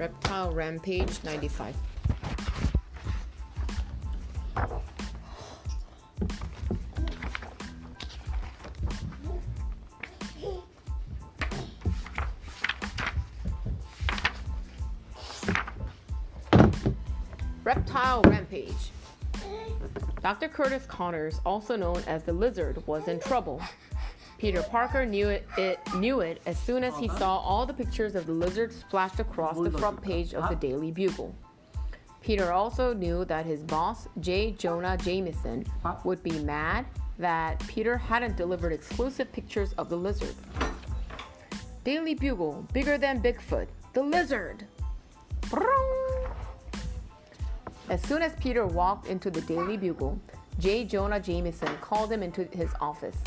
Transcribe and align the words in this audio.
Reptile 0.00 0.50
Rampage 0.54 1.22
95. 1.24 1.76
Reptile 17.62 18.22
Rampage. 18.22 18.72
Dr. 20.22 20.48
Curtis 20.48 20.86
Connors, 20.86 21.42
also 21.44 21.76
known 21.76 22.02
as 22.06 22.22
the 22.22 22.32
Lizard, 22.32 22.82
was 22.86 23.06
in 23.06 23.20
trouble. 23.20 23.60
Peter 24.40 24.62
Parker 24.62 25.04
knew 25.04 25.28
it, 25.28 25.46
it, 25.58 25.78
knew 25.96 26.20
it 26.20 26.40
as 26.46 26.58
soon 26.58 26.82
as 26.82 26.96
he 26.96 27.06
uh-huh. 27.06 27.18
saw 27.18 27.36
all 27.40 27.66
the 27.66 27.74
pictures 27.74 28.14
of 28.14 28.24
the 28.24 28.32
lizard 28.32 28.72
splashed 28.72 29.20
across 29.20 29.54
the 29.54 29.70
front 29.70 30.00
page 30.00 30.32
of 30.32 30.48
the 30.48 30.56
Daily 30.56 30.90
Bugle. 30.90 31.34
Peter 32.22 32.50
also 32.50 32.94
knew 32.94 33.26
that 33.26 33.44
his 33.44 33.62
boss, 33.64 34.08
J. 34.20 34.52
Jonah 34.52 34.96
Jameson, 34.96 35.66
would 36.04 36.22
be 36.22 36.38
mad 36.38 36.86
that 37.18 37.58
Peter 37.68 37.98
hadn't 37.98 38.38
delivered 38.38 38.72
exclusive 38.72 39.30
pictures 39.30 39.74
of 39.74 39.90
the 39.90 39.96
lizard. 39.96 40.34
Daily 41.84 42.14
Bugle, 42.14 42.66
bigger 42.72 42.96
than 42.96 43.20
Bigfoot, 43.20 43.66
the 43.92 44.02
lizard. 44.02 44.64
As 47.90 48.00
soon 48.04 48.22
as 48.22 48.32
Peter 48.40 48.66
walked 48.66 49.06
into 49.06 49.30
the 49.30 49.42
Daily 49.42 49.76
Bugle, 49.76 50.18
J. 50.58 50.84
Jonah 50.84 51.20
Jameson 51.20 51.76
called 51.82 52.10
him 52.10 52.22
into 52.22 52.44
his 52.44 52.70
office. 52.80 53.18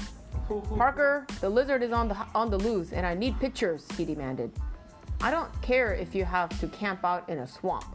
Parker, 0.62 1.26
the 1.42 1.50
lizard 1.50 1.84
is 1.84 1.92
on 1.92 2.08
the 2.08 2.18
on 2.34 2.50
the 2.50 2.58
loose 2.58 2.92
and 2.92 3.06
I 3.06 3.14
need 3.14 3.40
pictures, 3.40 3.86
he 3.98 4.06
demanded. 4.06 4.52
I 5.22 5.32
don't 5.32 5.50
care 5.62 5.94
if 5.94 6.14
you 6.14 6.26
have 6.26 6.50
to 6.60 6.68
camp 6.68 7.04
out 7.04 7.30
in 7.30 7.40
a 7.40 7.48
swamp. 7.48 7.86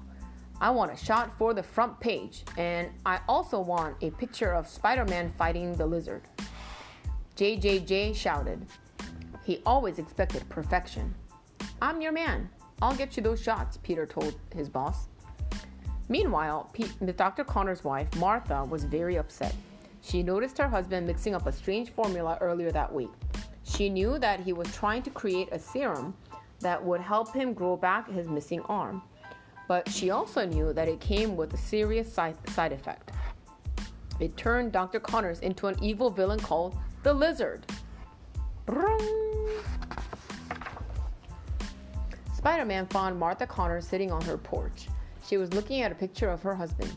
I 0.61 0.71
want 0.71 0.93
a 0.93 0.97
shot 0.97 1.37
for 1.39 1.55
the 1.55 1.63
front 1.63 2.01
page, 2.01 2.43
and 2.57 2.91
I 3.07 3.21
also 3.29 3.61
want 3.61 3.97
a 4.03 4.11
picture 4.11 4.55
of 4.55 4.67
Spider 4.67 5.05
Man 5.05 5.33
fighting 5.39 5.77
the 5.77 5.87
lizard. 5.87 6.23
JJJ 7.37 8.17
shouted. 8.17 8.67
He 9.45 9.63
always 9.65 9.99
expected 9.99 10.49
perfection. 10.49 11.15
I'm 11.81 12.01
your 12.01 12.13
man. 12.13 12.49
I'll 12.83 12.95
get 12.95 13.17
you 13.17 13.23
those 13.23 13.41
shots, 13.41 13.77
Peter 13.77 14.07
told 14.07 14.35
his 14.55 14.69
boss. 14.69 15.09
Meanwhile, 16.09 16.71
Pete, 16.73 16.95
Dr. 17.17 17.45
Connor's 17.45 17.85
wife, 17.85 18.09
Martha, 18.17 18.65
was 18.65 18.85
very 18.85 19.17
upset. 19.17 19.55
She 20.01 20.23
noticed 20.23 20.59
her 20.59 20.69
husband 20.69 21.07
mixing 21.07 21.35
up 21.35 21.47
a 21.47 21.53
strange 21.53 21.91
formula 21.91 22.39
earlier 22.41 22.71
that 22.73 22.93
week. 22.93 23.11
She 23.65 23.89
knew 23.89 24.19
that 24.19 24.41
he 24.41 24.53
was 24.53 24.75
trying 24.75 25.03
to 25.03 25.11
create 25.11 25.49
a 25.53 25.59
serum 25.59 26.15
that 26.61 26.83
would 26.83 27.01
help 27.01 27.33
him 27.33 27.53
grow 27.53 27.77
back 27.77 28.11
his 28.11 28.29
missing 28.29 28.61
arm 28.63 29.03
but 29.69 29.89
she 29.89 30.11
also 30.11 30.47
knew 30.47 30.73
that 30.73 30.89
it 30.89 30.99
came 30.99 31.37
with 31.37 31.53
a 31.53 31.59
serious 31.59 32.13
side, 32.13 32.37
effect. 32.57 33.13
It 34.19 34.37
turned 34.37 34.73
Dr. 34.73 34.99
Connors 34.99 35.41
into 35.41 35.69
an 35.69 35.77
evil 35.81 36.11
villain 36.11 36.41
called 36.41 36.77
the 37.05 37.13
Lizard. 37.13 37.65
Spider 42.35 42.65
Man 42.65 42.87
found 42.87 43.19
Martha 43.19 43.47
Connors 43.47 43.87
sitting 43.87 44.11
on 44.11 44.23
her 44.23 44.39
porch. 44.39 44.89
She 45.27 45.37
was 45.37 45.53
looking 45.53 45.83
at 45.83 45.93
a 45.93 45.95
picture 45.95 46.31
of 46.31 46.43
her 46.43 46.55
husband. 46.55 46.97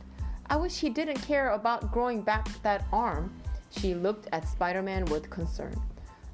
I 0.52 0.58
wish 0.58 0.80
he 0.80 0.90
didn't 0.90 1.22
care 1.22 1.52
about 1.52 1.92
growing 1.92 2.22
back 2.22 2.48
that 2.62 2.86
arm. 2.92 3.34
She 3.72 3.96
looked 3.96 4.28
at 4.32 4.48
Spider 4.48 4.84
Man 4.84 5.06
with 5.06 5.30
concern. 5.30 5.74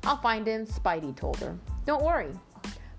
I'll 0.04 0.18
find 0.18 0.46
him, 0.46 0.66
Spidey 0.66 1.16
told 1.16 1.38
her. 1.38 1.56
Don't 1.86 2.04
worry, 2.04 2.32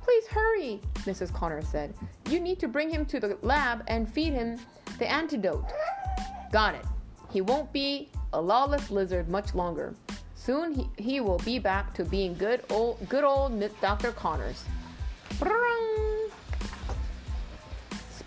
Please 0.08 0.26
hurry, 0.28 0.80
Mrs. 1.00 1.30
Connor 1.34 1.60
said. 1.60 1.92
You 2.30 2.40
need 2.40 2.58
to 2.60 2.66
bring 2.66 2.88
him 2.88 3.04
to 3.06 3.20
the 3.20 3.36
lab 3.42 3.84
and 3.88 4.10
feed 4.10 4.32
him 4.32 4.58
the 4.98 5.06
antidote. 5.06 5.66
Got 6.50 6.76
it. 6.76 6.86
He 7.30 7.42
won't 7.42 7.70
be 7.74 8.08
a 8.32 8.40
lawless 8.40 8.90
lizard 8.90 9.28
much 9.28 9.54
longer. 9.54 9.94
Soon 10.34 10.72
he, 10.72 10.88
he 10.96 11.20
will 11.20 11.40
be 11.40 11.58
back 11.58 11.92
to 11.92 12.06
being 12.06 12.32
good 12.32 12.62
old 12.70 13.06
good 13.06 13.22
old 13.22 13.60
Dr. 13.82 14.12
Connors. 14.12 14.64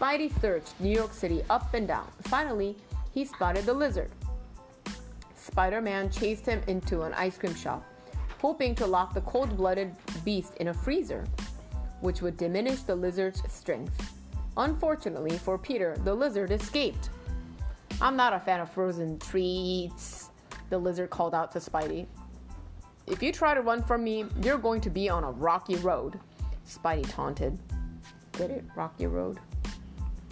Spidey 0.02 0.32
searched 0.42 0.74
New 0.80 0.90
York 0.90 1.14
City 1.14 1.44
up 1.52 1.76
and 1.76 1.88
down. 1.88 2.08
Finally, 2.24 2.76
he 3.14 3.24
spotted 3.24 3.68
the 3.68 3.74
lizard. 3.74 4.10
Spider 5.36 5.80
Man 5.80 6.10
chased 6.10 6.44
him 6.44 6.60
into 6.66 7.04
an 7.04 7.14
ice 7.14 7.38
cream 7.38 7.54
shop, 7.54 7.86
hoping 8.40 8.74
to 8.74 8.88
lock 8.88 9.14
the 9.14 9.22
cold 9.22 9.56
blooded 9.56 9.96
beast 10.26 10.56
in 10.56 10.70
a 10.70 10.74
freezer 10.74 11.24
which 12.00 12.24
would 12.24 12.36
diminish 12.36 12.82
the 12.82 12.96
lizard's 12.96 13.44
strength. 13.48 14.12
Unfortunately 14.58 15.38
for 15.38 15.56
Peter, 15.60 15.96
the 16.04 16.16
lizard 16.16 16.50
escaped. 16.50 17.12
I'm 18.02 18.16
not 18.16 18.34
a 18.34 18.40
fan 18.40 18.60
of 18.60 18.72
frozen 18.72 19.20
treats, 19.20 20.32
the 20.72 20.80
lizard 20.80 21.12
called 21.12 21.36
out 21.36 21.52
to 21.52 21.60
Spidey. 21.60 22.08
If 23.06 23.22
you 23.22 23.32
try 23.32 23.54
to 23.54 23.62
run 23.62 23.84
from 23.84 24.04
me, 24.04 24.26
you're 24.42 24.58
going 24.58 24.82
to 24.82 24.90
be 24.90 25.10
on 25.10 25.24
a 25.24 25.30
rocky 25.30 25.76
road, 25.76 26.20
Spidey 26.68 27.08
taunted. 27.08 27.60
Get 28.32 28.50
it? 28.50 28.66
Rocky 28.76 29.06
Road? 29.06 29.40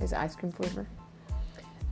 Is 0.01 0.13
ice 0.13 0.35
cream 0.35 0.51
flavor? 0.51 0.87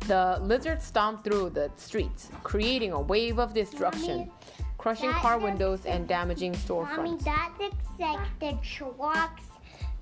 The 0.08 0.40
lizard 0.42 0.82
stomped 0.82 1.24
through 1.24 1.50
the 1.50 1.70
streets, 1.76 2.30
creating 2.44 2.94
a 2.94 3.02
wave 3.02 3.40
of 3.40 3.54
destruction, 3.54 4.20
Mommy, 4.20 4.32
crushing 4.78 5.12
car 5.12 5.38
windows 5.38 5.86
and 5.86 6.08
damaging 6.08 6.54
storefronts. 6.54 6.98
Mommy, 6.98 7.18
that 7.26 7.54
looks 7.60 7.76
like 8.00 8.40
the 8.40 8.58
trucks 8.64 9.44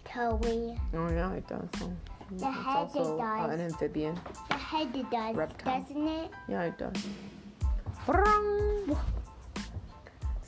Toey. 0.06 0.80
Oh 0.94 1.10
yeah, 1.10 1.34
it 1.34 1.48
does. 1.48 1.68
So 1.80 1.92
the 2.32 2.36
it's 2.36 2.44
head 2.44 2.78
also, 2.78 3.16
it 3.16 3.20
does. 3.20 3.50
Uh, 3.50 3.54
an 3.54 3.62
amphibian. 3.62 4.20
The 4.50 4.56
head 4.56 4.96
it 4.96 5.10
does. 5.12 5.36
Reptile. 5.36 5.82
Doesn't 5.82 6.08
it? 6.08 6.32
Yeah, 6.48 6.64
it 6.64 6.78
does. 6.78 7.08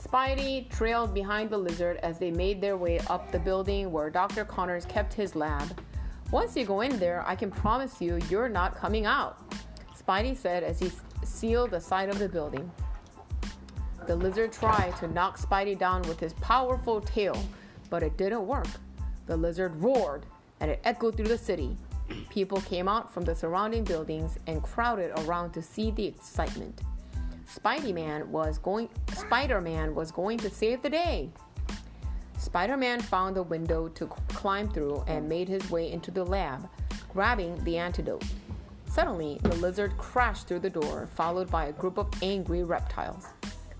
Spidey 0.01 0.69
trailed 0.69 1.13
behind 1.13 1.49
the 1.49 1.57
lizard 1.57 1.97
as 1.97 2.17
they 2.17 2.31
made 2.31 2.61
their 2.61 2.77
way 2.77 2.99
up 3.09 3.31
the 3.31 3.39
building 3.39 3.91
where 3.91 4.09
Dr. 4.09 4.45
Connors 4.45 4.85
kept 4.85 5.13
his 5.13 5.35
lab. 5.35 5.81
Once 6.31 6.57
you 6.57 6.65
go 6.65 6.81
in 6.81 6.99
there, 6.99 7.23
I 7.25 7.35
can 7.35 7.49
promise 7.49 8.01
you 8.01 8.19
you're 8.29 8.49
not 8.49 8.75
coming 8.75 9.05
out, 9.05 9.39
Spidey 9.97 10.35
said 10.35 10.61
as 10.63 10.79
he 10.79 10.91
sealed 11.23 11.71
the 11.71 11.79
side 11.79 12.09
of 12.09 12.19
the 12.19 12.27
building. 12.27 12.69
The 14.07 14.15
lizard 14.15 14.51
tried 14.51 14.95
to 14.97 15.07
knock 15.07 15.39
Spidey 15.39 15.77
down 15.77 16.01
with 16.03 16.19
his 16.19 16.33
powerful 16.33 16.99
tail, 17.01 17.37
but 17.89 18.03
it 18.03 18.17
didn't 18.17 18.45
work. 18.45 18.67
The 19.25 19.37
lizard 19.37 19.75
roared, 19.81 20.25
and 20.59 20.69
it 20.71 20.81
echoed 20.83 21.15
through 21.15 21.27
the 21.27 21.37
city. 21.37 21.77
People 22.29 22.61
came 22.61 22.87
out 22.87 23.13
from 23.13 23.23
the 23.23 23.35
surrounding 23.35 23.83
buildings 23.83 24.37
and 24.47 24.63
crowded 24.63 25.11
around 25.21 25.51
to 25.53 25.61
see 25.61 25.91
the 25.91 26.05
excitement. 26.05 26.81
Spidey-Man 27.45 28.29
was 28.31 28.57
going 28.57 28.89
Spider-Man 29.13 29.95
was 29.95 30.11
going 30.11 30.37
to 30.39 30.49
save 30.49 30.81
the 30.81 30.89
day. 30.89 31.31
Spider-Man 32.47 33.01
found 33.01 33.35
a 33.35 33.43
window 33.43 33.89
to 33.89 34.05
climb 34.29 34.69
through 34.69 35.03
and 35.05 35.27
made 35.27 35.49
his 35.49 35.69
way 35.69 35.91
into 35.91 36.11
the 36.11 36.23
lab, 36.23 36.69
grabbing 37.11 37.61
the 37.65 37.77
antidote. 37.77 38.23
Suddenly, 38.85 39.37
the 39.43 39.55
lizard 39.57 39.97
crashed 39.97 40.47
through 40.47 40.61
the 40.61 40.69
door, 40.69 41.09
followed 41.13 41.51
by 41.51 41.65
a 41.65 41.73
group 41.73 41.97
of 41.97 42.07
angry 42.23 42.63
reptiles. 42.63 43.27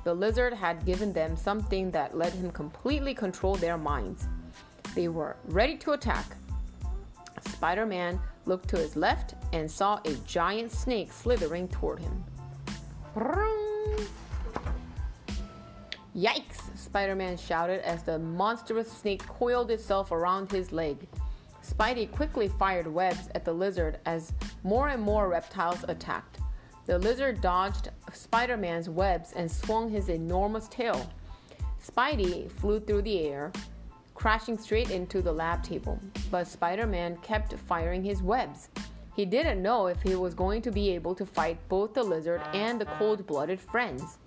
The 0.04 0.14
lizard 0.14 0.52
had 0.52 0.86
given 0.86 1.14
them 1.14 1.38
something 1.38 1.92
that 1.92 2.18
let 2.18 2.34
him 2.34 2.52
completely 2.52 3.14
control 3.14 3.56
their 3.56 3.78
minds. 3.78 4.28
They 4.96 5.08
were 5.08 5.38
ready 5.46 5.78
to 5.78 5.94
attack. 5.94 6.26
Spider 7.48 7.86
Man 7.86 8.20
looked 8.46 8.68
to 8.72 8.78
his 8.78 8.98
left 8.98 9.36
and 9.54 9.72
saw 9.72 10.02
a 10.04 10.14
giant 10.26 10.74
snake 10.74 11.14
slithering 11.14 11.70
toward 11.70 12.00
him. 12.00 12.22
Yikes! 16.14 16.67
Spider 16.88 17.16
Man 17.16 17.36
shouted 17.36 17.86
as 17.86 18.04
the 18.04 18.18
monstrous 18.18 18.90
snake 18.90 19.22
coiled 19.28 19.72
itself 19.72 20.14
around 20.14 20.50
his 20.50 20.72
leg. 20.72 21.06
Spidey 21.62 22.10
quickly 22.10 22.48
fired 22.48 22.88
webs 22.88 23.28
at 23.36 23.44
the 23.44 23.52
lizard 23.52 24.00
as 24.06 24.32
more 24.64 24.88
and 24.88 25.04
more 25.04 25.28
reptiles 25.28 25.84
attacked. 25.90 26.40
The 26.86 26.98
lizard 26.98 27.42
dodged 27.42 27.90
Spider 28.14 28.56
Man's 28.56 28.90
webs 28.90 29.34
and 29.34 29.52
swung 29.52 29.90
his 29.90 30.08
enormous 30.08 30.70
tail. 30.70 31.12
Spidey 31.86 32.50
flew 32.54 32.80
through 32.80 33.02
the 33.02 33.20
air, 33.20 33.52
crashing 34.16 34.58
straight 34.58 34.90
into 34.90 35.22
the 35.22 35.34
lab 35.34 35.64
table. 35.64 36.00
But 36.32 36.48
Spider 36.48 36.88
Man 36.88 37.18
kept 37.18 37.52
firing 37.68 38.02
his 38.02 38.24
webs. 38.24 38.70
He 39.14 39.26
didn't 39.26 39.62
know 39.62 39.88
if 39.88 40.02
he 40.04 40.16
was 40.16 40.34
going 40.34 40.62
to 40.62 40.72
be 40.72 40.92
able 40.92 41.16
to 41.16 41.26
fight 41.26 41.58
both 41.68 41.94
the 41.94 42.04
lizard 42.04 42.42
and 42.54 42.80
the 42.80 42.86
cold 42.86 43.28
blooded 43.28 43.60
friends. 43.60 44.20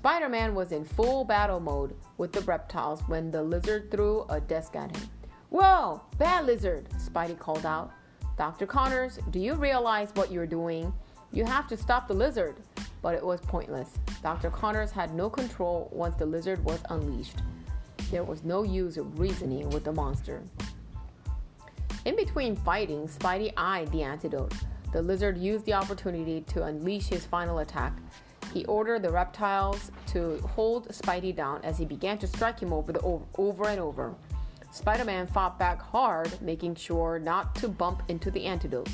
Spider 0.00 0.28
Man 0.30 0.54
was 0.54 0.72
in 0.72 0.84
full 0.84 1.24
battle 1.24 1.60
mode 1.60 1.94
with 2.16 2.32
the 2.32 2.40
reptiles 2.40 3.02
when 3.06 3.30
the 3.30 3.42
lizard 3.42 3.90
threw 3.90 4.24
a 4.30 4.40
desk 4.40 4.74
at 4.74 4.96
him. 4.96 5.08
Whoa, 5.50 6.00
bad 6.16 6.46
lizard, 6.46 6.88
Spidey 6.96 7.38
called 7.38 7.66
out. 7.66 7.92
Dr. 8.38 8.66
Connors, 8.66 9.18
do 9.30 9.38
you 9.38 9.54
realize 9.54 10.10
what 10.14 10.32
you're 10.32 10.46
doing? 10.46 10.90
You 11.32 11.44
have 11.44 11.68
to 11.68 11.76
stop 11.76 12.08
the 12.08 12.14
lizard 12.14 12.56
but 13.02 13.14
it 13.14 13.24
was 13.24 13.40
pointless. 13.40 13.90
Dr. 14.22 14.50
Connors 14.50 14.90
had 14.90 15.14
no 15.14 15.30
control 15.30 15.88
once 15.92 16.14
the 16.16 16.26
lizard 16.26 16.64
was 16.64 16.80
unleashed. 16.90 17.42
There 18.10 18.24
was 18.24 18.44
no 18.44 18.62
use 18.62 18.96
of 18.96 19.18
reasoning 19.18 19.70
with 19.70 19.84
the 19.84 19.92
monster. 19.92 20.42
In 22.04 22.16
between 22.16 22.56
fighting, 22.56 23.06
Spidey 23.06 23.52
eyed 23.56 23.90
the 23.92 24.02
antidote. 24.02 24.52
The 24.92 25.02
lizard 25.02 25.38
used 25.38 25.64
the 25.66 25.74
opportunity 25.74 26.40
to 26.48 26.64
unleash 26.64 27.08
his 27.08 27.24
final 27.24 27.58
attack. 27.58 27.92
He 28.52 28.64
ordered 28.64 29.02
the 29.02 29.10
reptiles 29.10 29.92
to 30.08 30.38
hold 30.54 30.88
Spidey 30.88 31.34
down 31.34 31.60
as 31.62 31.78
he 31.78 31.84
began 31.84 32.18
to 32.18 32.26
strike 32.26 32.58
him 32.58 32.72
over, 32.72 32.92
the, 32.92 33.00
over 33.38 33.68
and 33.68 33.78
over. 33.80 34.14
Spider 34.72 35.04
Man 35.04 35.26
fought 35.26 35.58
back 35.58 35.80
hard, 35.80 36.40
making 36.40 36.74
sure 36.74 37.18
not 37.18 37.54
to 37.56 37.68
bump 37.68 38.02
into 38.08 38.30
the 38.30 38.46
antidote. 38.46 38.88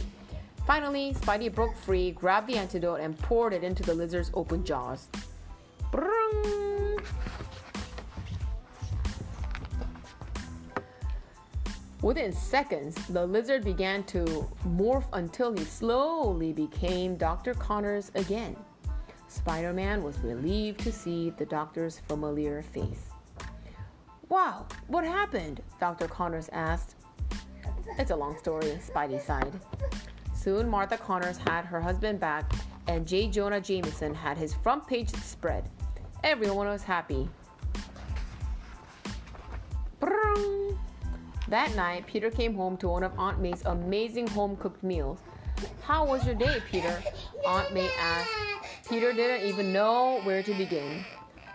Finally, 0.67 1.15
Spidey 1.15 1.55
broke 1.55 1.77
free, 1.77 2.11
grabbed 2.11 2.49
the 2.49 2.57
antidote, 2.57 3.01
and 3.01 3.19
poured 3.19 3.53
it 3.53 3.63
into 3.63 3.83
the 3.83 3.95
lizard's 3.95 4.31
open 4.35 4.65
jaws. 4.65 5.09
Within 12.03 12.33
seconds, 12.33 12.95
the 13.09 13.27
lizard 13.27 13.65
began 13.65 14.05
to 14.05 14.49
morph 14.67 15.07
until 15.13 15.53
he 15.53 15.65
slowly 15.65 16.53
became 16.53 17.17
Dr. 17.17 17.55
Connors 17.55 18.11
again. 18.15 18.57
Spider 19.37 19.73
Man 19.73 20.03
was 20.03 20.19
relieved 20.21 20.81
to 20.81 20.91
see 20.91 21.31
the 21.31 21.45
doctor's 21.45 22.01
familiar 22.09 22.63
face. 22.63 23.11
Wow, 24.31 24.67
what 24.89 25.05
happened? 25.05 25.61
Dr. 25.79 26.09
Connors 26.09 26.49
asked. 26.53 26.97
It's 27.99 28.11
a 28.11 28.17
long 28.17 28.39
story, 28.39 28.79
Spidey 28.85 29.25
sighed. 29.25 29.53
Soon, 30.35 30.69
Martha 30.69 30.97
Connors 30.97 31.37
had 31.37 31.65
her 31.67 31.81
husband 31.81 32.19
back, 32.19 32.51
and 32.89 33.07
J. 33.07 33.29
Jonah 33.29 33.61
Jameson 33.61 34.15
had 34.15 34.39
his 34.39 34.55
front 34.55 34.87
page 34.87 35.11
spread. 35.11 35.69
Everyone 36.25 36.67
was 36.67 36.83
happy. 36.83 37.29
That 41.49 41.77
night, 41.77 42.07
Peter 42.07 42.31
came 42.31 42.55
home 42.55 42.77
to 42.79 42.89
one 42.89 43.05
of 43.05 43.13
Aunt 43.17 43.39
May's 43.39 43.65
amazing 43.67 44.27
home 44.29 44.57
cooked 44.57 44.83
meals. 44.83 45.21
How 45.83 46.05
was 46.05 46.27
your 46.27 46.35
day, 46.35 46.61
Peter? 46.71 47.01
Aunt 47.47 47.73
May 47.73 47.89
asked. 48.01 48.31
Peter 48.89 49.13
didn't 49.13 49.47
even 49.47 49.73
know 49.73 50.21
where 50.23 50.43
to 50.43 50.55
begin. 50.55 51.05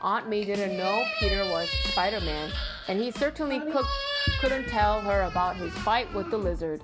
Aunt 0.01 0.28
May 0.28 0.44
didn't 0.44 0.78
know 0.78 1.06
Peter 1.19 1.44
was 1.45 1.69
Spider 1.86 2.19
Man, 2.22 2.51
and 2.88 3.00
he 3.00 3.12
certainly 3.12 3.60
could, 3.60 3.86
couldn't 4.39 4.68
tell 4.68 5.00
her 5.01 5.24
about 5.24 5.56
his 5.56 5.72
fight 5.80 6.12
with 6.13 6.30
the 6.30 6.38
lizard. 6.38 6.81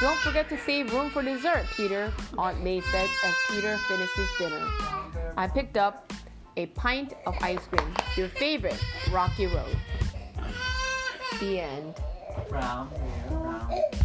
Don't 0.00 0.18
forget 0.18 0.48
to 0.50 0.58
save 0.58 0.92
room 0.92 1.10
for 1.10 1.22
dessert, 1.22 1.64
Peter, 1.76 2.12
Aunt 2.38 2.62
May 2.62 2.80
said 2.80 3.08
as 3.24 3.34
Peter 3.48 3.76
finished 3.88 4.14
his 4.14 4.28
dinner. 4.38 4.66
I 5.36 5.48
picked 5.52 5.76
up 5.76 6.12
a 6.56 6.66
pint 6.66 7.14
of 7.26 7.34
ice 7.40 7.66
cream, 7.66 7.94
your 8.16 8.28
favorite, 8.28 8.80
Rocky 9.10 9.46
Road. 9.46 9.76
The 11.40 11.60
end. 11.60 11.94
Brown, 12.48 12.88
brown. 13.28 14.01